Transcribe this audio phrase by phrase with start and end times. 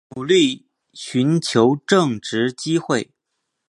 [0.15, 3.11] 努力寻找正职机会